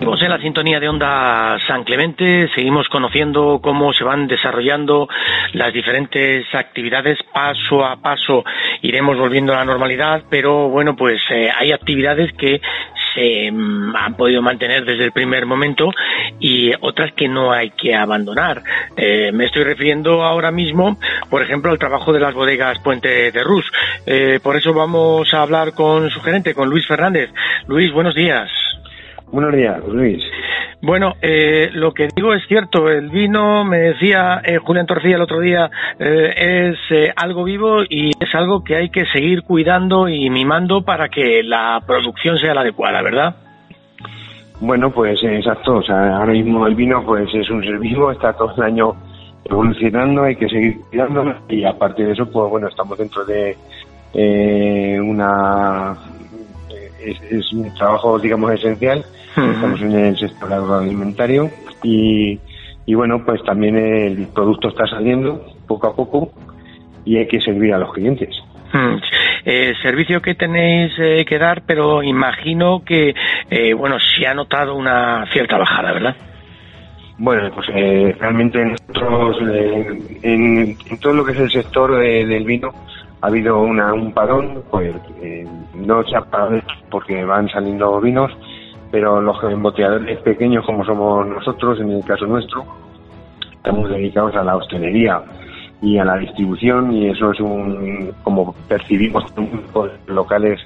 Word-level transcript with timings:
Seguimos 0.00 0.22
en 0.22 0.30
la 0.30 0.40
sintonía 0.40 0.80
de 0.80 0.88
Onda 0.88 1.58
San 1.66 1.84
Clemente, 1.84 2.48
seguimos 2.54 2.88
conociendo 2.88 3.60
cómo 3.62 3.92
se 3.92 4.02
van 4.02 4.28
desarrollando 4.28 5.06
las 5.52 5.74
diferentes 5.74 6.46
actividades 6.54 7.18
paso 7.34 7.84
a 7.84 7.96
paso. 7.96 8.42
Iremos 8.80 9.18
volviendo 9.18 9.52
a 9.52 9.56
la 9.56 9.66
normalidad, 9.66 10.22
pero 10.30 10.70
bueno, 10.70 10.96
pues 10.96 11.20
eh, 11.28 11.50
hay 11.54 11.72
actividades 11.72 12.32
que 12.32 12.62
se 13.14 13.52
mm, 13.52 13.94
han 13.94 14.14
podido 14.14 14.40
mantener 14.40 14.86
desde 14.86 15.04
el 15.04 15.12
primer 15.12 15.44
momento 15.44 15.90
y 16.38 16.72
otras 16.80 17.12
que 17.12 17.28
no 17.28 17.52
hay 17.52 17.68
que 17.68 17.94
abandonar. 17.94 18.62
Eh, 18.96 19.32
me 19.34 19.44
estoy 19.44 19.64
refiriendo 19.64 20.22
ahora 20.22 20.50
mismo, 20.50 20.96
por 21.28 21.42
ejemplo, 21.42 21.70
al 21.72 21.78
trabajo 21.78 22.14
de 22.14 22.20
las 22.20 22.32
bodegas 22.32 22.78
Puente 22.78 23.30
de 23.30 23.44
Rus. 23.44 23.70
Eh, 24.06 24.40
por 24.42 24.56
eso 24.56 24.72
vamos 24.72 25.34
a 25.34 25.42
hablar 25.42 25.74
con 25.74 26.08
su 26.08 26.22
gerente, 26.22 26.54
con 26.54 26.70
Luis 26.70 26.86
Fernández. 26.86 27.28
Luis, 27.66 27.92
buenos 27.92 28.14
días. 28.14 28.50
Buenos 29.32 29.54
días, 29.54 29.78
Luis. 29.86 30.22
Bueno, 30.82 31.14
eh, 31.22 31.68
lo 31.72 31.92
que 31.92 32.08
digo 32.14 32.34
es 32.34 32.42
cierto. 32.48 32.88
El 32.88 33.10
vino, 33.10 33.64
me 33.64 33.78
decía 33.78 34.40
eh, 34.44 34.58
Julián 34.58 34.86
Torcilla 34.86 35.16
el 35.16 35.22
otro 35.22 35.40
día, 35.40 35.70
eh, 35.98 36.72
es 36.72 37.12
algo 37.16 37.44
vivo 37.44 37.82
y 37.88 38.10
es 38.18 38.34
algo 38.34 38.64
que 38.64 38.76
hay 38.76 38.90
que 38.90 39.04
seguir 39.06 39.42
cuidando 39.42 40.08
y 40.08 40.30
mimando 40.30 40.82
para 40.82 41.08
que 41.08 41.42
la 41.44 41.80
producción 41.86 42.38
sea 42.38 42.54
la 42.54 42.62
adecuada, 42.62 43.02
¿verdad? 43.02 43.36
Bueno, 44.60 44.90
pues 44.90 45.22
exacto. 45.22 45.76
O 45.76 45.82
sea, 45.82 46.16
ahora 46.16 46.32
mismo 46.32 46.66
el 46.66 46.74
vino 46.74 47.04
pues 47.04 47.28
es 47.32 47.48
un 47.50 47.62
ser 47.62 47.78
vivo, 47.78 48.10
está 48.10 48.32
todo 48.32 48.52
el 48.56 48.62
año 48.62 48.94
evolucionando, 49.44 50.24
hay 50.24 50.36
que 50.36 50.48
seguir 50.48 50.80
cuidándolo 50.88 51.36
y 51.48 51.64
aparte 51.64 52.04
de 52.04 52.12
eso, 52.12 52.30
pues 52.30 52.50
bueno, 52.50 52.68
estamos 52.68 52.98
dentro 52.98 53.24
de 53.24 53.56
una 55.00 55.96
es, 57.02 57.52
un 57.52 57.72
trabajo, 57.74 58.18
digamos, 58.18 58.52
esencial. 58.52 59.04
Estamos 59.36 59.80
en 59.80 59.92
el 59.92 60.18
sector 60.18 60.52
agroalimentario 60.52 61.50
y, 61.82 62.38
y 62.84 62.94
bueno, 62.94 63.24
pues 63.24 63.42
también 63.44 63.76
el 63.76 64.26
producto 64.28 64.68
está 64.68 64.86
saliendo 64.86 65.44
poco 65.66 65.86
a 65.86 65.94
poco 65.94 66.32
y 67.04 67.16
hay 67.16 67.26
que 67.26 67.40
servir 67.40 67.72
a 67.74 67.78
los 67.78 67.92
clientes. 67.92 68.30
Eh, 69.44 69.74
servicio 69.82 70.20
que 70.20 70.34
tenéis 70.34 70.92
eh, 70.98 71.24
que 71.24 71.38
dar, 71.38 71.62
pero 71.66 72.02
imagino 72.02 72.82
que, 72.84 73.14
eh, 73.50 73.74
bueno, 73.74 73.96
se 73.98 74.26
ha 74.26 74.34
notado 74.34 74.74
una 74.74 75.26
cierta 75.32 75.58
bajada, 75.58 75.92
¿verdad? 75.92 76.16
Bueno, 77.18 77.50
pues 77.54 77.68
eh, 77.74 78.16
realmente 78.18 78.64
nosotros, 78.64 79.38
en, 80.22 80.76
todo 81.00 81.14
lo 81.14 81.24
que 81.24 81.32
es 81.32 81.40
el 81.40 81.50
sector 81.50 81.96
del 81.98 82.44
vino, 82.44 82.72
ha 83.20 83.26
habido 83.26 83.60
una, 83.60 83.92
un 83.92 84.12
parón, 84.12 84.62
pues 84.70 84.94
no 85.74 86.02
se 86.04 86.16
ha 86.16 86.22
parado 86.22 86.60
porque 86.90 87.22
van 87.24 87.48
saliendo 87.50 88.00
vinos, 88.00 88.32
pero 88.90 89.20
los 89.20 89.36
embotelladores 89.44 90.18
pequeños 90.20 90.64
como 90.66 90.84
somos 90.84 91.26
nosotros, 91.26 91.80
en 91.80 91.90
el 91.90 92.04
caso 92.04 92.26
nuestro, 92.26 92.64
estamos 93.52 93.90
dedicados 93.90 94.34
a 94.34 94.44
la 94.44 94.56
hostelería 94.56 95.22
y 95.82 95.98
a 95.98 96.04
la 96.04 96.16
distribución 96.16 96.92
y 96.92 97.08
eso 97.08 97.32
es 97.32 97.40
un, 97.40 98.12
como 98.22 98.54
percibimos, 98.68 99.24
locales 100.06 100.60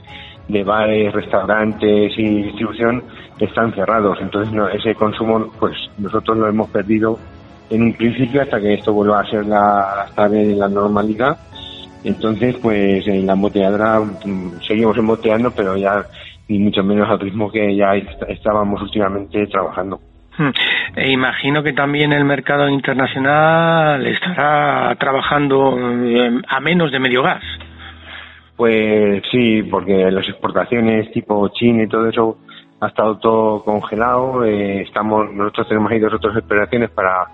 de 0.49 0.63
bares, 0.65 1.13
restaurantes 1.13 2.13
y 2.19 2.43
distribución 2.43 3.03
están 3.39 3.73
cerrados. 3.75 4.19
Entonces 4.21 4.55
ese 4.75 4.95
consumo, 4.95 5.51
pues 5.59 5.75
nosotros 5.99 6.37
lo 6.37 6.49
hemos 6.49 6.69
perdido 6.71 7.19
en 7.71 7.83
un 7.83 7.93
principio 7.95 8.43
hasta 8.43 8.61
que 8.61 8.75
esto 8.75 8.93
vuelva 8.93 9.21
a 9.21 9.31
ser 9.31 9.47
la, 9.47 10.07
la 10.17 10.69
normalidad 10.69 11.39
entonces, 12.05 12.55
pues 12.61 13.07
en 13.07 13.27
la 13.27 13.33
embotelladora 13.33 14.01
mm, 14.01 14.61
seguimos 14.67 14.97
emboteando, 14.99 15.51
pero 15.51 15.77
ya 15.77 16.05
ni 16.49 16.59
mucho 16.59 16.83
menos 16.83 17.09
al 17.09 17.21
ritmo 17.21 17.51
que 17.51 17.75
ya 17.75 17.95
estábamos 18.29 18.81
últimamente 18.83 19.47
trabajando. 19.47 20.01
Hmm. 20.37 20.51
E 20.97 21.11
imagino 21.11 21.63
que 21.63 21.73
también 21.73 22.13
el 22.13 22.25
mercado 22.25 22.69
internacional 22.69 24.05
estará 24.07 24.95
trabajando 24.97 25.77
eh, 25.79 26.41
a 26.49 26.61
menos 26.61 26.91
de 26.91 26.99
medio 26.99 27.23
gas. 27.23 27.43
Pues 28.57 29.23
sí, 29.31 29.63
porque 29.63 30.11
las 30.11 30.29
exportaciones 30.29 31.11
tipo 31.13 31.49
China 31.49 31.85
y 31.85 31.89
todo 31.89 32.09
eso 32.09 32.39
ha 32.81 32.89
estado 32.89 33.19
todo 33.19 33.65
congelado. 33.65 34.45
Eh, 34.45 34.83
estamos, 34.83 35.33
nosotros 35.33 35.69
tenemos 35.69 35.91
ahí 35.91 35.99
dos 35.99 36.15
otras 36.15 36.37
operaciones 36.37 36.91
para 36.91 37.27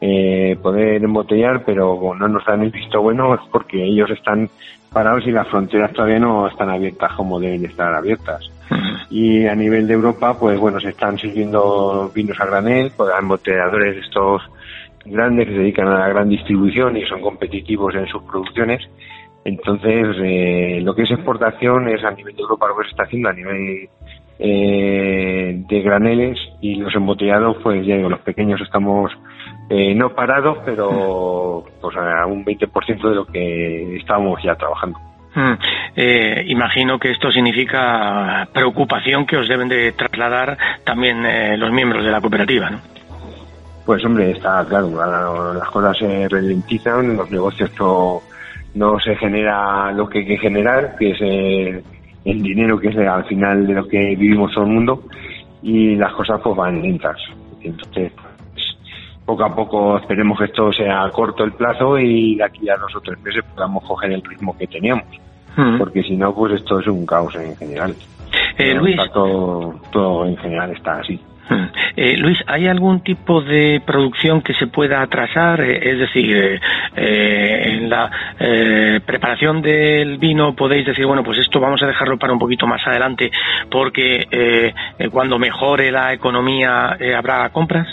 eh, 0.00 0.56
poder 0.62 1.02
embotellar, 1.02 1.64
pero 1.64 2.14
no 2.18 2.28
nos 2.28 2.44
dan 2.44 2.62
el 2.62 2.70
visto 2.70 3.00
bueno 3.00 3.34
es 3.34 3.40
porque 3.50 3.82
ellos 3.82 4.10
están 4.10 4.50
parados 4.92 5.26
y 5.26 5.30
las 5.30 5.48
fronteras 5.48 5.92
todavía 5.92 6.18
no 6.18 6.46
están 6.46 6.70
abiertas 6.70 7.12
como 7.14 7.40
deben 7.40 7.64
estar 7.64 7.94
abiertas. 7.94 8.50
Y 9.10 9.46
a 9.46 9.54
nivel 9.54 9.86
de 9.86 9.94
Europa, 9.94 10.36
pues 10.38 10.58
bueno, 10.58 10.80
se 10.80 10.88
están 10.88 11.18
sirviendo 11.18 12.10
vinos 12.14 12.38
a 12.40 12.46
granel, 12.46 12.92
pues, 12.96 13.10
embotelladores 13.18 14.04
estos 14.04 14.42
grandes 15.04 15.46
que 15.46 15.52
se 15.52 15.60
dedican 15.60 15.88
a 15.88 16.00
la 16.00 16.08
gran 16.08 16.28
distribución 16.28 16.96
y 16.96 17.06
son 17.06 17.20
competitivos 17.20 17.94
en 17.94 18.06
sus 18.08 18.22
producciones. 18.24 18.82
Entonces, 19.44 20.16
eh, 20.22 20.80
lo 20.82 20.94
que 20.94 21.02
es 21.02 21.10
exportación 21.12 21.88
es 21.88 22.02
a 22.04 22.10
nivel 22.10 22.34
de 22.34 22.42
Europa 22.42 22.66
lo 22.66 22.76
que 22.78 22.84
se 22.84 22.90
está 22.90 23.04
haciendo 23.04 23.28
a 23.28 23.32
nivel 23.32 23.88
eh, 24.38 25.62
de 25.68 25.82
graneles 25.82 26.38
y 26.60 26.74
los 26.74 26.94
embotellados, 26.94 27.56
pues 27.62 27.86
ya 27.86 27.96
digo, 27.96 28.08
los 28.08 28.20
pequeños 28.20 28.60
estamos 28.60 29.12
eh, 29.68 29.94
no 29.94 30.10
parados, 30.10 30.58
pero 30.64 31.64
pues 31.80 31.96
a 31.96 32.24
un 32.26 32.44
20% 32.44 33.08
de 33.08 33.14
lo 33.14 33.24
que 33.26 33.96
estábamos 33.96 34.40
ya 34.42 34.54
trabajando. 34.54 34.98
Mm. 35.34 35.52
Eh, 35.96 36.44
imagino 36.46 36.98
que 36.98 37.10
esto 37.10 37.30
significa 37.30 38.48
preocupación 38.52 39.26
que 39.26 39.36
os 39.36 39.48
deben 39.48 39.68
de 39.68 39.92
trasladar 39.92 40.56
también 40.84 41.26
eh, 41.26 41.56
los 41.56 41.70
miembros 41.72 42.04
de 42.04 42.10
la 42.10 42.20
cooperativa, 42.20 42.70
¿no? 42.70 42.78
Pues 43.84 44.04
hombre, 44.04 44.30
está 44.30 44.64
claro, 44.64 45.54
las 45.54 45.68
cosas 45.70 45.96
se 45.98 46.28
ralentizan, 46.28 47.16
los 47.16 47.30
negocios 47.30 47.70
no, 47.78 48.20
no 48.74 48.98
se 48.98 49.14
genera 49.16 49.92
lo 49.92 50.08
que 50.08 50.20
hay 50.20 50.26
que 50.26 50.38
generar, 50.38 50.96
que 50.96 51.10
es 51.10 51.20
el 52.24 52.42
dinero 52.42 52.80
que 52.80 52.88
es 52.88 52.96
al 52.96 53.24
final 53.26 53.64
de 53.66 53.74
lo 53.74 53.86
que 53.86 54.16
vivimos 54.16 54.52
todo 54.52 54.64
el 54.64 54.72
mundo, 54.72 55.04
y 55.62 55.94
las 55.94 56.12
cosas 56.14 56.40
pues 56.42 56.56
van 56.56 56.82
lentas. 56.82 57.16
Entonces, 57.62 58.12
poco 59.26 59.44
a 59.44 59.54
poco 59.54 59.98
esperemos 59.98 60.38
que 60.38 60.44
esto 60.44 60.72
sea 60.72 61.10
corto 61.10 61.44
el 61.44 61.52
plazo 61.52 61.98
y 61.98 62.36
de 62.36 62.44
aquí 62.44 62.68
a 62.70 62.76
dos 62.76 62.94
o 62.94 63.00
tres 63.00 63.20
meses 63.22 63.44
podamos 63.54 63.84
coger 63.84 64.12
el 64.12 64.22
ritmo 64.22 64.56
que 64.56 64.68
teníamos. 64.68 65.04
Hmm. 65.56 65.78
Porque 65.78 66.02
si 66.02 66.16
no, 66.16 66.34
pues 66.34 66.54
esto 66.54 66.78
es 66.80 66.86
un 66.86 67.04
caos 67.04 67.34
en 67.34 67.56
general. 67.56 67.94
Eh, 68.56 68.74
Luis. 68.74 68.96
Todo, 69.12 70.26
en 70.26 70.36
general 70.36 70.70
está 70.70 71.00
así. 71.00 71.18
Hmm. 71.48 71.66
Eh, 71.96 72.16
Luis, 72.16 72.38
¿hay 72.46 72.66
algún 72.66 73.00
tipo 73.00 73.40
de 73.40 73.80
producción 73.84 74.42
que 74.42 74.54
se 74.54 74.66
pueda 74.66 75.00
atrasar? 75.00 75.60
Eh, 75.60 75.90
es 75.90 75.98
decir, 75.98 76.60
en 76.94 77.88
la 77.88 78.10
preparación 79.04 79.60
del 79.60 80.18
vino 80.18 80.54
podéis 80.54 80.86
decir, 80.86 81.06
bueno, 81.06 81.24
pues 81.24 81.38
esto 81.38 81.58
vamos 81.58 81.82
a 81.82 81.86
dejarlo 81.86 82.18
para 82.18 82.32
un 82.32 82.38
poquito 82.38 82.66
más 82.66 82.86
adelante 82.86 83.30
porque 83.70 84.72
cuando 85.10 85.38
mejore 85.38 85.90
la 85.90 86.12
economía 86.12 86.96
habrá 87.16 87.48
compras. 87.50 87.86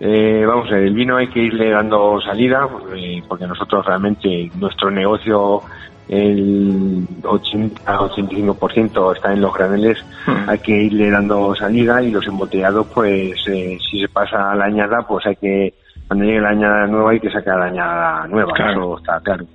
Eh, 0.00 0.44
vamos 0.46 0.66
a 0.70 0.74
ver, 0.74 0.84
el 0.84 0.94
vino 0.94 1.16
hay 1.16 1.28
que 1.28 1.40
irle 1.40 1.70
dando 1.70 2.20
salida, 2.20 2.68
eh, 2.96 3.22
porque 3.28 3.46
nosotros 3.46 3.86
realmente 3.86 4.50
nuestro 4.56 4.90
negocio 4.90 5.62
el 6.08 7.06
80-85% 7.22 9.16
está 9.16 9.32
en 9.32 9.40
los 9.40 9.54
graneles, 9.54 10.04
hmm. 10.26 10.48
hay 10.48 10.58
que 10.58 10.72
irle 10.72 11.10
dando 11.10 11.54
salida 11.54 12.02
y 12.02 12.10
los 12.10 12.26
embotellados, 12.26 12.86
pues 12.92 13.36
eh, 13.46 13.78
si 13.90 14.00
se 14.00 14.08
pasa 14.08 14.52
a 14.52 14.54
la 14.54 14.66
añada, 14.66 15.06
pues 15.08 15.24
hay 15.26 15.36
que, 15.36 15.72
cuando 16.06 16.26
llegue 16.26 16.40
la 16.40 16.50
añada 16.50 16.86
nueva 16.86 17.12
hay 17.12 17.20
que 17.20 17.30
sacar 17.30 17.58
la 17.58 17.66
añada 17.66 18.26
nueva, 18.28 18.52
eso 18.70 18.98
está 18.98 19.20
claro. 19.20 19.46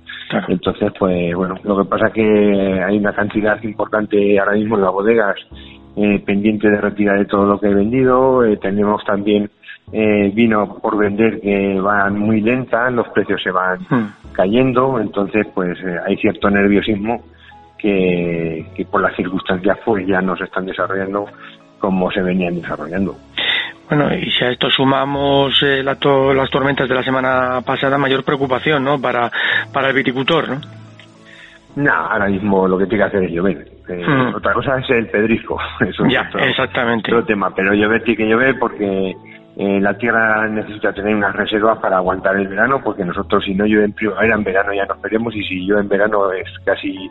Entonces, 0.48 0.92
pues 0.98 1.34
bueno, 1.34 1.56
lo 1.64 1.78
que 1.78 1.88
pasa 1.88 2.06
es 2.06 2.12
que 2.12 2.82
hay 2.84 2.98
una 2.98 3.12
cantidad 3.12 3.60
importante 3.62 4.38
ahora 4.38 4.52
mismo 4.52 4.76
en 4.76 4.82
las 4.82 4.92
bodegas 4.92 5.36
eh, 5.96 6.20
pendiente 6.24 6.70
de 6.70 6.80
retirar 6.80 7.18
de 7.18 7.24
todo 7.26 7.46
lo 7.46 7.60
que 7.60 7.66
he 7.66 7.74
vendido, 7.74 8.42
tenemos 8.60 9.04
también 9.04 9.50
eh, 9.92 10.30
vino 10.32 10.78
por 10.80 10.96
vender 10.96 11.40
que 11.40 11.80
van 11.80 12.18
muy 12.18 12.40
lentas, 12.40 12.92
los 12.92 13.08
precios 13.08 13.42
se 13.42 13.50
van 13.50 13.80
hmm. 13.88 14.32
cayendo, 14.32 15.00
entonces 15.00 15.46
pues 15.54 15.78
eh, 15.80 15.96
hay 16.06 16.16
cierto 16.16 16.48
nerviosismo 16.48 17.22
que, 17.76 18.86
por 18.90 19.00
las 19.00 19.16
circunstancias 19.16 19.78
pues 19.84 20.06
ya 20.06 20.20
no 20.20 20.36
se 20.36 20.44
están 20.44 20.66
desarrollando 20.66 21.26
como 21.78 22.10
se 22.10 22.22
venían 22.22 22.54
desarrollando. 22.54 23.16
Bueno, 23.88 24.14
y 24.14 24.30
si 24.30 24.44
a 24.44 24.50
esto 24.50 24.70
sumamos 24.70 25.60
eh, 25.62 25.82
las 25.82 25.98
tormentas 25.98 26.88
de 26.88 26.94
la 26.94 27.02
semana 27.02 27.60
pasada, 27.64 27.98
mayor 27.98 28.22
preocupación, 28.22 28.84
¿no? 28.84 29.00
Para, 29.00 29.30
para 29.72 29.88
el 29.88 29.94
viticultor, 29.94 30.48
¿no? 30.48 30.60
No, 31.76 31.92
ahora 31.92 32.26
mismo 32.26 32.68
lo 32.68 32.78
que 32.78 32.86
tiene 32.86 33.04
que 33.04 33.08
hacer 33.08 33.24
es 33.24 33.32
llover. 33.32 33.66
Eh, 33.88 34.04
hmm. 34.06 34.34
Otra 34.36 34.52
cosa 34.52 34.78
es 34.78 34.90
el 34.90 35.08
pedrisco, 35.08 35.58
eso 35.80 36.06
ya, 36.06 36.30
exactamente. 36.38 37.12
Otro 37.12 37.24
tema, 37.24 37.52
pero 37.54 37.74
llover 37.74 38.04
tiene 38.04 38.18
que 38.18 38.28
llover 38.28 38.58
porque 38.58 39.16
eh, 39.56 39.80
la 39.80 39.96
tierra 39.98 40.48
necesita 40.48 40.92
tener 40.92 41.14
unas 41.14 41.34
reservas 41.34 41.78
para 41.78 41.96
aguantar 41.96 42.36
el 42.36 42.48
verano, 42.48 42.80
porque 42.82 43.04
nosotros 43.04 43.44
si 43.44 43.54
no 43.54 43.66
llueve 43.66 43.84
en 43.84 43.92
primavera, 43.92 44.34
en 44.34 44.44
verano 44.44 44.72
ya 44.72 44.86
nos 44.86 44.98
perdemos 44.98 45.34
y 45.34 45.42
si 45.42 45.66
llueve 45.66 45.82
en 45.82 45.88
verano 45.88 46.32
es 46.32 46.48
casi 46.64 47.10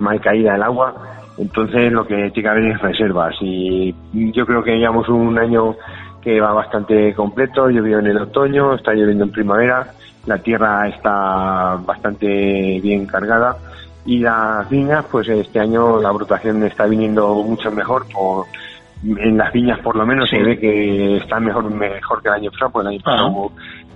mal 0.00 0.20
caída 0.20 0.56
el 0.56 0.62
agua. 0.62 0.94
Entonces 1.38 1.92
lo 1.92 2.06
que 2.06 2.30
tiene 2.30 2.42
que 2.42 2.48
haber 2.48 2.64
es 2.64 2.80
reservas 2.80 3.34
y 3.40 3.94
yo 4.32 4.46
creo 4.46 4.62
que 4.62 4.76
llevamos 4.76 5.08
un 5.08 5.38
año 5.38 5.76
que 6.26 6.40
va 6.40 6.52
bastante 6.52 7.14
completo, 7.14 7.70
llovió 7.70 8.00
en 8.00 8.08
el 8.08 8.18
otoño, 8.18 8.74
está 8.74 8.92
lloviendo 8.92 9.24
en 9.24 9.30
primavera, 9.30 9.86
la 10.26 10.38
tierra 10.38 10.88
está 10.88 11.78
bastante 11.86 12.80
bien 12.82 13.06
cargada 13.06 13.56
y 14.04 14.18
las 14.18 14.68
viñas, 14.68 15.04
pues 15.10 15.28
este 15.28 15.60
año 15.60 16.00
la 16.00 16.10
brotación 16.10 16.64
está 16.64 16.86
viniendo 16.86 17.32
mucho 17.44 17.70
mejor 17.70 18.06
por 18.12 18.46
en 19.04 19.36
las 19.36 19.52
viñas 19.52 19.78
por 19.80 19.96
lo 19.96 20.06
menos 20.06 20.28
se 20.28 20.42
ve 20.42 20.58
que 20.58 21.16
está 21.18 21.38
mejor 21.38 21.70
mejor 21.70 22.22
que 22.22 22.28
el 22.28 22.34
año 22.34 22.50
pasado, 22.50 22.70
porque 22.70 22.88
el 22.88 22.94
año 22.94 23.02
pasado 23.04 23.28
hubo 23.28 23.52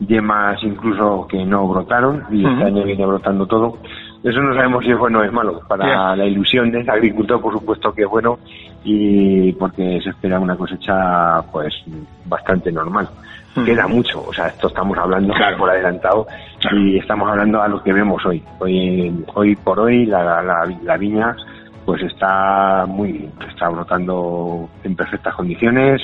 yemas 0.06 0.62
incluso 0.62 1.26
que 1.28 1.44
no 1.44 1.66
brotaron 1.66 2.24
y 2.30 2.46
este 2.46 2.64
año 2.64 2.84
viene 2.84 3.06
brotando 3.06 3.46
todo. 3.46 3.78
Eso 4.22 4.38
no 4.40 4.54
sabemos 4.54 4.84
si 4.84 4.90
es 4.90 4.98
bueno 4.98 5.20
o 5.20 5.22
es 5.22 5.32
malo. 5.32 5.62
Para 5.66 6.14
la 6.14 6.26
ilusión 6.26 6.70
del 6.70 6.88
agricultor, 6.88 7.40
por 7.40 7.54
supuesto 7.54 7.92
que 7.92 8.02
es 8.02 8.08
bueno 8.08 8.38
y 8.84 9.52
porque 9.52 10.00
se 10.02 10.10
espera 10.10 10.38
una 10.38 10.56
cosecha 10.56 11.40
pues 11.50 11.74
bastante 12.26 12.70
normal. 12.70 13.08
Queda 13.64 13.88
mucho, 13.88 14.22
o 14.22 14.32
sea, 14.32 14.46
esto 14.46 14.68
estamos 14.68 14.96
hablando 14.96 15.34
por 15.58 15.70
adelantado 15.70 16.26
y 16.72 16.98
estamos 16.98 17.28
hablando 17.28 17.60
a 17.60 17.66
lo 17.66 17.82
que 17.82 17.92
vemos 17.92 18.24
hoy. 18.24 18.42
Hoy, 18.60 19.24
hoy 19.34 19.56
por 19.56 19.80
hoy 19.80 20.06
la, 20.06 20.40
la, 20.40 20.72
la 20.84 20.96
viña 20.96 21.34
pues 21.84 22.02
está 22.02 22.84
muy 22.86 23.28
está 23.48 23.68
brotando 23.68 24.68
en 24.84 24.96
perfectas 24.96 25.34
condiciones. 25.34 26.02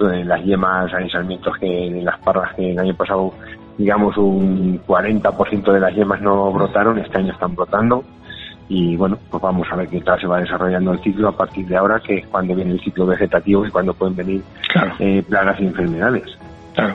Las 0.00 0.42
yemas 0.44 0.90
hay 0.94 1.10
sarmientos 1.10 1.58
que 1.58 1.86
en 1.86 2.02
las 2.06 2.18
parras 2.20 2.54
que 2.54 2.70
el 2.72 2.78
año 2.78 2.94
pasado 2.94 3.34
digamos 3.76 4.16
un 4.16 4.80
40% 4.86 5.72
de 5.72 5.80
las 5.80 5.94
yemas 5.94 6.22
no 6.22 6.50
brotaron 6.52 6.98
este 6.98 7.18
año 7.18 7.32
están 7.32 7.54
brotando. 7.54 8.02
Y 8.68 8.96
bueno 8.96 9.18
pues 9.30 9.42
vamos 9.42 9.68
a 9.70 9.76
ver 9.76 9.88
qué 9.88 10.00
tal 10.00 10.18
se 10.18 10.26
va 10.26 10.40
desarrollando 10.40 10.92
el 10.92 11.00
ciclo 11.00 11.28
a 11.28 11.36
partir 11.36 11.66
de 11.66 11.76
ahora 11.76 12.00
que 12.00 12.18
es 12.18 12.26
cuando 12.28 12.54
viene 12.54 12.72
el 12.72 12.80
ciclo 12.80 13.04
vegetativo 13.04 13.66
y 13.66 13.70
cuando 13.70 13.92
pueden 13.92 14.16
venir 14.16 14.42
eh, 14.98 15.22
plagas 15.28 15.60
y 15.60 15.66
enfermedades. 15.66 16.38
Claro 16.74 16.94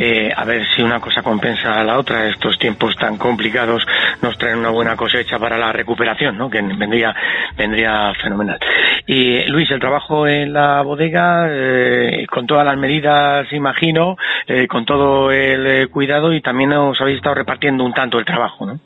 eh, 0.00 0.32
a 0.34 0.44
ver 0.44 0.64
si 0.74 0.80
una 0.80 1.00
cosa 1.00 1.22
compensa 1.22 1.80
a 1.80 1.82
la 1.82 1.98
otra. 1.98 2.26
Estos 2.28 2.56
tiempos 2.58 2.94
tan 2.96 3.18
complicados 3.18 3.84
nos 4.22 4.38
traen 4.38 4.58
una 4.58 4.70
buena 4.70 4.96
cosecha 4.96 5.38
para 5.38 5.58
la 5.58 5.72
recuperación, 5.72 6.38
¿no? 6.38 6.48
que 6.48 6.62
vendría, 6.62 7.14
vendría 7.56 8.12
fenomenal. 8.22 8.58
Y 9.06 9.44
Luis, 9.46 9.68
el 9.72 9.80
trabajo 9.80 10.28
en 10.28 10.52
la 10.52 10.82
bodega, 10.82 11.46
eh, 11.50 12.26
con 12.30 12.46
todas 12.46 12.64
las 12.64 12.78
medidas, 12.78 13.52
imagino, 13.52 14.16
eh, 14.46 14.68
con 14.68 14.84
todo 14.84 15.32
el 15.32 15.88
cuidado 15.90 16.32
y 16.32 16.40
también 16.40 16.72
os 16.74 17.00
habéis 17.00 17.16
estado 17.16 17.34
repartiendo 17.34 17.84
un 17.84 17.92
tanto 17.92 18.20
el 18.20 18.24
trabajo, 18.24 18.66
¿no? 18.66 18.78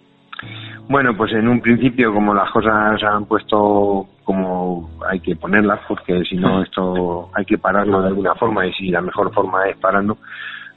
Bueno, 0.89 1.15
pues 1.17 1.33
en 1.33 1.47
un 1.47 1.61
principio, 1.61 2.13
como 2.13 2.35
las 2.35 2.51
cosas 2.51 2.99
se 2.99 3.07
han 3.07 3.27
puesto 3.27 4.07
como 4.25 4.91
hay 5.09 5.21
que 5.21 5.37
ponerlas, 5.37 5.81
porque 5.87 6.23
si 6.25 6.37
no 6.37 6.63
esto 6.63 7.31
hay 7.35 7.45
que 7.45 7.59
pararlo 7.59 8.01
de 8.01 8.09
alguna 8.09 8.35
forma 8.35 8.67
y 8.67 8.73
si 8.73 8.89
la 8.89 9.01
mejor 9.01 9.33
forma 9.33 9.67
es 9.69 9.77
pararlo, 9.77 10.19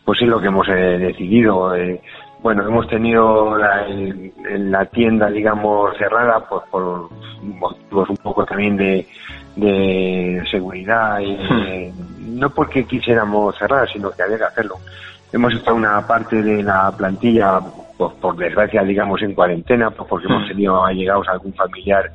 pues 0.06 0.22
es 0.22 0.28
lo 0.28 0.40
que 0.40 0.48
hemos 0.48 0.68
eh, 0.70 0.98
decidido. 1.00 1.76
Eh, 1.76 2.00
bueno, 2.42 2.66
hemos 2.68 2.88
tenido 2.88 3.58
la, 3.58 3.88
la 4.50 4.86
tienda, 4.86 5.30
digamos, 5.32 5.98
cerrada 5.98 6.46
pues 6.48 6.62
por 6.70 7.10
motivos 7.42 8.10
un 8.10 8.18
poco 8.18 8.46
también 8.46 8.78
de, 8.78 9.08
de 9.56 10.44
seguridad 10.50 11.20
y 11.20 11.36
hmm. 11.36 12.40
no 12.40 12.50
porque 12.52 12.86
quisiéramos 12.86 13.58
cerrar, 13.58 13.90
sino 13.90 14.12
que 14.12 14.22
había 14.22 14.38
que 14.38 14.44
hacerlo. 14.44 14.76
Hemos 15.34 15.54
estado 15.54 15.76
una 15.76 16.06
parte 16.06 16.42
de 16.42 16.62
la 16.62 16.94
plantilla, 16.96 17.60
pues 17.98 18.14
por 18.22 18.38
desgracia, 18.38 18.84
digamos, 18.84 19.22
en 19.24 19.34
cuarentena, 19.34 19.90
pues 19.90 20.08
porque 20.08 20.28
hemos 20.28 20.44
hmm. 20.44 20.50
tenido 20.50 20.86
allegados 20.86 21.28
a 21.28 21.32
algún 21.32 21.54
familiar 21.54 22.12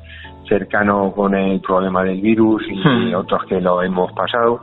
cercano 0.47 1.11
con 1.13 1.35
el 1.35 1.59
problema 1.59 2.03
del 2.03 2.21
virus 2.21 2.63
y 2.69 2.75
hmm. 2.75 3.15
otros 3.15 3.43
que 3.45 3.59
lo 3.59 3.81
hemos 3.83 4.11
pasado. 4.13 4.61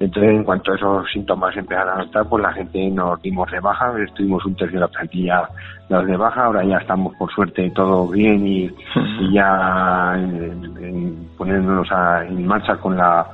Entonces, 0.00 0.32
en 0.32 0.44
cuanto 0.44 0.72
a 0.72 0.76
esos 0.76 1.12
síntomas 1.12 1.54
empezaron 1.54 2.00
a 2.00 2.04
estar, 2.04 2.26
pues 2.26 2.42
la 2.42 2.54
gente 2.54 2.90
nos 2.90 3.20
dimos 3.20 3.50
de 3.50 3.60
baja, 3.60 3.92
estuvimos 4.02 4.42
un 4.46 4.56
tercio 4.56 4.78
de 4.78 4.86
la 4.86 4.88
plantilla 4.88 5.46
de 5.90 6.16
baja, 6.16 6.44
ahora 6.44 6.64
ya 6.64 6.78
estamos 6.78 7.14
por 7.16 7.30
suerte 7.30 7.70
todo 7.74 8.08
bien 8.08 8.46
y, 8.46 8.70
ya 9.30 10.18
poniéndonos 11.36 11.88
en 12.26 12.46
marcha 12.46 12.76
con 12.76 12.96
la 12.96 13.26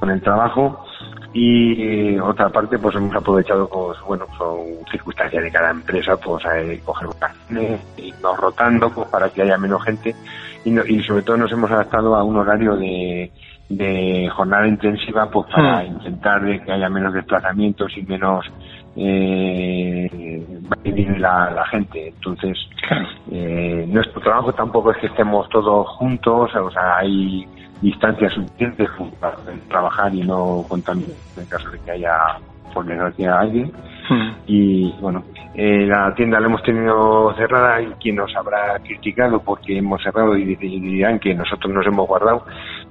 con 0.00 0.10
el 0.10 0.22
trabajo. 0.22 0.86
Y 1.34 2.16
otra 2.18 2.48
parte 2.48 2.78
pues 2.78 2.94
hemos 2.94 3.14
aprovechado 3.14 3.68
pues 3.68 3.98
bueno 4.06 4.24
son 4.38 4.60
circunstancias 4.90 5.42
de 5.42 5.50
cada 5.50 5.72
empresa 5.72 6.16
pues 6.16 6.46
a 6.46 6.52
coger 6.86 7.08
vacaciones 7.08 7.80
irnos 7.98 8.38
rotando 8.38 8.88
pues 8.88 9.08
para 9.08 9.28
que 9.28 9.42
haya 9.42 9.58
menos 9.58 9.84
gente. 9.84 10.14
Y, 10.64 10.70
y 10.90 11.02
sobre 11.02 11.22
todo 11.22 11.36
nos 11.36 11.52
hemos 11.52 11.70
adaptado 11.70 12.14
a 12.14 12.24
un 12.24 12.36
horario 12.38 12.76
de 12.76 13.30
de 13.68 14.28
jornada 14.30 14.66
intensiva 14.66 15.30
pues 15.30 15.46
para 15.50 15.82
hmm. 15.82 15.86
intentar 15.86 16.44
de 16.44 16.60
que 16.60 16.72
haya 16.72 16.88
menos 16.88 17.14
desplazamientos 17.14 17.96
y 17.96 18.02
menos 18.02 18.44
eh, 18.96 20.44
la, 21.18 21.50
la 21.50 21.66
gente 21.66 22.08
entonces 22.08 22.58
eh, 23.32 23.86
nuestro 23.88 24.20
trabajo 24.20 24.52
tampoco 24.52 24.92
es 24.92 24.98
que 24.98 25.06
estemos 25.06 25.48
todos 25.48 25.88
juntos 25.96 26.54
o 26.54 26.70
sea 26.70 26.98
hay 26.98 27.46
distancias 27.80 28.34
suficientes 28.34 28.88
para 29.18 29.36
trabajar 29.68 30.14
y 30.14 30.22
no 30.22 30.64
contaminar 30.68 31.16
en 31.36 31.46
caso 31.46 31.70
de 31.70 31.78
que 31.80 31.90
haya 31.92 32.16
por 32.72 32.84
desgracia 32.84 33.40
alguien 33.40 33.72
hmm. 34.10 34.30
y 34.46 34.92
bueno 35.00 35.24
eh, 35.56 35.86
la 35.86 36.12
tienda 36.16 36.40
la 36.40 36.46
hemos 36.46 36.64
tenido 36.64 37.32
cerrada 37.36 37.80
y 37.80 37.86
quien 38.00 38.16
nos 38.16 38.34
habrá 38.34 38.76
criticado 38.80 39.40
porque 39.40 39.78
hemos 39.78 40.02
cerrado 40.02 40.36
y 40.36 40.56
dirán 40.56 41.20
que 41.20 41.32
nosotros 41.32 41.72
nos 41.72 41.86
hemos 41.86 42.08
guardado, 42.08 42.44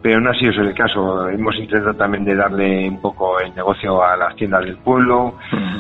pero 0.04 0.20
no 0.20 0.30
ha 0.30 0.34
sido 0.36 0.52
ese 0.52 0.62
el 0.62 0.76
caso. 0.76 1.30
Hemos 1.30 1.56
intentado 1.56 1.96
también 1.96 2.26
de 2.26 2.36
darle 2.36 2.90
un 2.90 3.00
poco 3.00 3.40
el 3.40 3.56
negocio 3.56 4.04
a 4.04 4.18
las 4.18 4.36
tiendas 4.36 4.66
del 4.66 4.78
pueblo. 4.78 5.38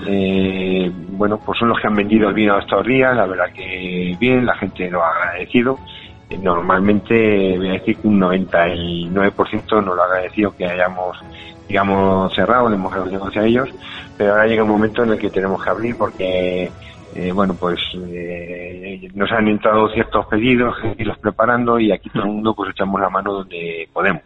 Eh, 0.07 0.89
bueno, 1.09 1.37
pues 1.45 1.59
son 1.59 1.69
los 1.69 1.79
que 1.79 1.87
han 1.87 1.95
vendido 1.95 2.29
el 2.29 2.33
vino 2.33 2.57
estos 2.57 2.85
días, 2.87 3.15
la 3.15 3.25
verdad 3.25 3.51
que 3.53 4.15
bien, 4.17 4.45
la 4.45 4.55
gente 4.55 4.89
lo 4.89 5.03
ha 5.03 5.09
agradecido. 5.09 5.77
Eh, 6.29 6.37
normalmente 6.41 7.57
voy 7.57 7.67
a 7.67 7.73
decir 7.73 7.97
que 7.97 8.07
un 8.07 8.21
99% 8.21 9.83
nos 9.83 9.95
lo 9.95 10.01
ha 10.01 10.05
agradecido 10.05 10.55
que 10.55 10.65
hayamos 10.65 11.17
digamos 11.67 12.33
cerrado, 12.33 12.69
le 12.69 12.75
hemos 12.75 12.91
dado 12.91 13.05
el 13.05 13.11
negocio 13.11 13.41
a 13.41 13.45
ellos 13.45 13.69
pero 14.17 14.31
ahora 14.31 14.47
llega 14.47 14.63
un 14.63 14.69
momento 14.69 15.03
en 15.03 15.11
el 15.11 15.17
que 15.17 15.29
tenemos 15.29 15.63
que 15.63 15.69
abrir 15.69 15.97
porque 15.97 16.71
eh, 17.15 17.31
bueno 17.31 17.55
pues 17.59 17.79
eh, 17.95 19.09
nos 19.13 19.31
han 19.31 19.47
entrado 19.47 19.89
ciertos 19.89 20.25
pedidos 20.27 20.75
y 20.97 21.03
los 21.03 21.17
preparando 21.17 21.79
y 21.79 21.91
aquí 21.91 22.09
todo 22.09 22.23
el 22.23 22.29
mundo 22.29 22.53
pues 22.53 22.71
echamos 22.71 22.99
la 22.99 23.09
mano 23.09 23.33
donde 23.33 23.87
podemos 23.91 24.23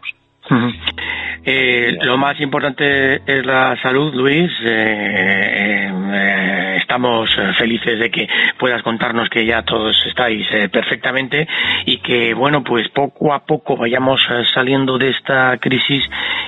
eh, 1.44 1.98
lo 2.02 2.16
más 2.16 2.40
importante 2.40 3.16
es 3.26 3.46
la 3.46 3.76
salud, 3.82 4.14
Luis. 4.14 4.50
Eh, 4.64 5.90
eh, 5.90 6.67
estamos 6.88 7.28
felices 7.58 7.98
de 7.98 8.10
que 8.10 8.26
puedas 8.58 8.82
contarnos 8.82 9.28
que 9.28 9.44
ya 9.44 9.62
todos 9.62 9.94
estáis 10.06 10.46
perfectamente 10.72 11.46
y 11.84 11.98
que, 11.98 12.32
bueno, 12.32 12.64
pues 12.64 12.88
poco 12.88 13.34
a 13.34 13.40
poco 13.40 13.76
vayamos 13.76 14.26
saliendo 14.54 14.96
de 14.96 15.10
esta 15.10 15.58
crisis 15.58 16.02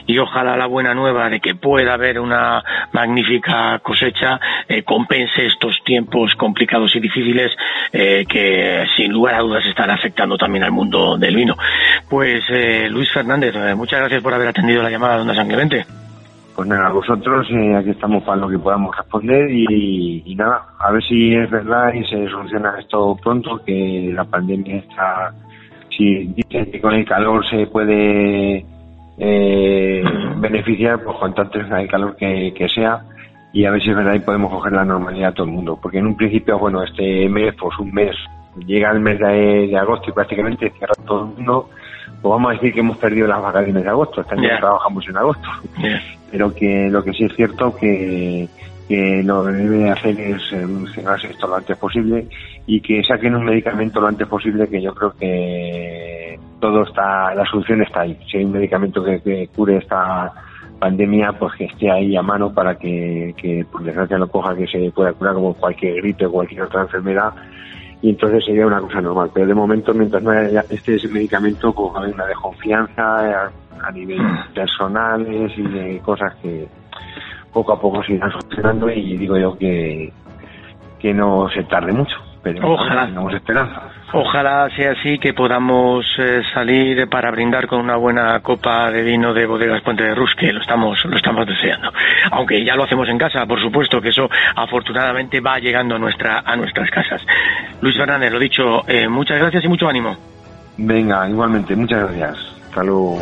y 0.06 0.16
ojalá 0.16 0.56
la 0.56 0.64
buena 0.64 0.94
nueva 0.94 1.28
de 1.28 1.40
que 1.40 1.54
pueda 1.54 1.92
haber 1.92 2.18
una 2.18 2.64
magnífica 2.92 3.80
cosecha 3.80 4.40
compense 4.86 5.44
estos 5.44 5.76
tiempos 5.84 6.34
complicados 6.36 6.96
y 6.96 7.00
difíciles 7.00 7.54
que 7.92 8.86
sin 8.96 9.12
lugar 9.12 9.34
a 9.34 9.40
dudas 9.40 9.66
están 9.66 9.90
afectando 9.90 10.38
también 10.38 10.64
al 10.64 10.72
mundo 10.72 11.18
del 11.18 11.36
vino. 11.36 11.54
Pues 12.08 12.44
Luis 12.90 13.12
Fernández, 13.12 13.54
muchas 13.76 14.00
gracias 14.00 14.22
por 14.22 14.32
haber 14.32 14.48
atendido 14.48 14.82
la 14.82 14.90
llamada 14.90 15.16
de 15.16 15.20
Onda 15.20 15.34
San 15.34 15.48
Clemente. 15.48 15.84
Pues 16.54 16.68
nada, 16.68 16.90
vosotros 16.90 17.46
eh, 17.50 17.76
aquí 17.76 17.90
estamos 17.90 18.22
para 18.24 18.36
lo 18.36 18.48
que 18.48 18.58
podamos 18.58 18.96
responder 18.96 19.50
y, 19.50 20.34
nada, 20.36 20.62
a 20.78 20.90
ver 20.90 21.02
si 21.04 21.34
es 21.34 21.50
verdad 21.50 21.92
y 21.94 22.04
se 22.04 22.28
soluciona 22.28 22.76
esto 22.78 23.16
pronto, 23.22 23.62
que 23.64 24.10
la 24.14 24.24
pandemia 24.24 24.78
está, 24.78 25.32
si 25.96 26.26
dicen 26.26 26.70
que 26.70 26.80
con 26.80 26.94
el 26.94 27.04
calor 27.04 27.48
se 27.48 27.66
puede 27.66 28.64
eh, 29.18 30.04
beneficiar, 30.38 31.02
pues 31.02 31.16
cuanto 31.18 31.42
antes 31.42 31.66
el 31.70 31.88
calor 31.88 32.16
que, 32.16 32.68
sea 32.74 33.00
y 33.52 33.64
a 33.64 33.70
ver 33.70 33.82
si 33.82 33.90
es 33.90 33.96
verdad 33.96 34.14
y 34.14 34.20
podemos 34.20 34.52
coger 34.52 34.72
la 34.72 34.84
normalidad 34.84 35.30
a 35.30 35.34
todo 35.34 35.46
el 35.46 35.52
mundo, 35.52 35.78
porque 35.80 35.98
en 35.98 36.06
un 36.06 36.16
principio, 36.16 36.58
bueno, 36.58 36.82
este 36.82 37.28
mes, 37.28 37.54
pues 37.58 37.78
un 37.78 37.92
mes, 37.92 38.16
llega 38.66 38.90
el 38.90 39.00
mes 39.00 39.18
de 39.18 39.76
agosto 39.78 40.10
y 40.10 40.12
prácticamente 40.12 40.70
cierra 40.70 40.94
todo 41.06 41.20
el 41.20 41.36
mundo 41.36 41.68
pues 42.22 42.30
vamos 42.30 42.50
a 42.50 42.54
decir 42.54 42.74
que 42.74 42.80
hemos 42.80 42.98
perdido 42.98 43.26
las 43.26 43.40
vacaciones 43.40 43.82
de 43.82 43.88
agosto, 43.88 44.20
este 44.20 44.34
año 44.34 44.48
trabajamos 44.58 45.08
en 45.08 45.16
agosto, 45.16 45.48
pero 46.30 46.54
que 46.54 46.88
lo 46.90 47.02
que 47.02 47.12
sí 47.12 47.24
es 47.24 47.34
cierto 47.34 47.74
que, 47.74 48.48
que 48.88 49.22
lo 49.22 49.44
que 49.44 49.52
debe 49.52 49.90
hacer 49.90 50.20
es 50.20 50.42
solucionarse 50.42 51.28
esto 51.28 51.46
lo 51.46 51.56
antes 51.56 51.76
posible 51.76 52.26
y 52.66 52.80
que 52.80 53.02
saquen 53.04 53.34
un 53.34 53.44
medicamento 53.44 54.00
lo 54.00 54.08
antes 54.08 54.26
posible 54.26 54.68
que 54.68 54.80
yo 54.80 54.94
creo 54.94 55.12
que 55.12 56.38
todo 56.60 56.82
está, 56.82 57.34
la 57.34 57.44
solución 57.46 57.82
está 57.82 58.02
ahí. 58.02 58.18
Si 58.30 58.36
hay 58.36 58.44
un 58.44 58.52
medicamento 58.52 59.02
que, 59.02 59.48
cure 59.54 59.78
esta 59.78 60.32
pandemia, 60.78 61.32
pues 61.32 61.54
que 61.54 61.64
esté 61.64 61.90
ahí 61.90 62.16
a 62.16 62.22
mano 62.22 62.52
para 62.52 62.76
que, 62.76 63.34
que 63.36 63.64
por 63.70 63.82
desgracia 63.82 64.18
no 64.18 64.28
coja 64.28 64.54
que 64.54 64.66
se 64.66 64.90
pueda 64.90 65.12
curar 65.12 65.34
como 65.34 65.54
cualquier 65.54 65.96
gripe 65.96 66.26
o 66.26 66.32
cualquier 66.32 66.62
otra 66.62 66.82
enfermedad 66.82 67.32
y 68.02 68.10
entonces 68.10 68.44
sería 68.44 68.66
una 68.66 68.80
cosa 68.80 69.00
normal. 69.00 69.30
Pero 69.32 69.46
de 69.46 69.54
momento, 69.54 69.92
mientras 69.92 70.22
no 70.22 70.30
haya 70.30 70.64
este 70.70 70.96
medicamento, 71.08 71.72
pues 71.72 71.92
hay 71.96 72.12
una 72.12 72.26
desconfianza 72.26 73.50
a, 73.82 73.90
nivel 73.90 74.20
personales 74.54 75.52
y 75.56 75.62
de 75.62 75.98
cosas 76.00 76.34
que 76.42 76.68
poco 77.52 77.72
a 77.72 77.80
poco 77.80 78.02
se 78.04 78.14
irán 78.14 78.30
solucionando 78.30 78.90
y 78.90 79.16
digo 79.16 79.36
yo 79.36 79.56
que, 79.58 80.12
que 80.98 81.12
no 81.12 81.48
se 81.50 81.64
tarde 81.64 81.92
mucho. 81.92 82.16
Pero 82.42 82.72
Ojalá. 82.72 83.06
tengamos 83.06 83.34
esperanza. 83.34 83.82
Ojalá 84.12 84.68
sea 84.74 84.92
así 84.92 85.18
que 85.18 85.34
podamos 85.34 86.06
eh, 86.18 86.42
salir 86.54 87.08
para 87.08 87.30
brindar 87.30 87.66
con 87.66 87.80
una 87.80 87.96
buena 87.96 88.40
copa 88.40 88.90
de 88.90 89.02
vino 89.02 89.34
de 89.34 89.46
bodegas 89.46 89.82
Puente 89.82 90.02
de 90.04 90.14
Rus, 90.14 90.34
que 90.34 90.52
lo 90.52 90.60
estamos, 90.60 91.04
lo 91.04 91.16
estamos 91.16 91.46
deseando. 91.46 91.92
Aunque 92.32 92.64
ya 92.64 92.74
lo 92.76 92.84
hacemos 92.84 93.08
en 93.08 93.18
casa, 93.18 93.44
por 93.46 93.60
supuesto, 93.60 94.00
que 94.00 94.08
eso 94.08 94.28
afortunadamente 94.56 95.40
va 95.40 95.58
llegando 95.58 95.96
a, 95.96 95.98
nuestra, 95.98 96.42
a 96.44 96.56
nuestras 96.56 96.90
casas. 96.90 97.22
Luis 97.82 97.96
Fernández, 97.96 98.32
lo 98.32 98.38
dicho, 98.38 98.88
eh, 98.88 99.06
muchas 99.06 99.38
gracias 99.38 99.64
y 99.64 99.68
mucho 99.68 99.86
ánimo. 99.86 100.16
Venga, 100.78 101.28
igualmente, 101.28 101.76
muchas 101.76 102.02
gracias. 102.04 102.38
Hasta 102.70 102.82
luego. 102.82 103.18